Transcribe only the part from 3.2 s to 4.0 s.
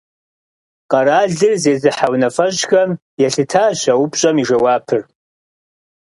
елъытащ а